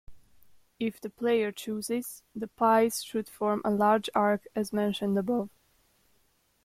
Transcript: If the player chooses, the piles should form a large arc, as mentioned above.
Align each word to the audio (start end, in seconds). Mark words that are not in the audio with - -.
If 0.79 0.99
the 0.99 1.11
player 1.11 1.51
chooses, 1.51 2.23
the 2.35 2.47
piles 2.47 3.03
should 3.03 3.29
form 3.29 3.61
a 3.63 3.69
large 3.69 4.09
arc, 4.15 4.47
as 4.55 4.73
mentioned 4.73 5.15
above. 5.15 5.51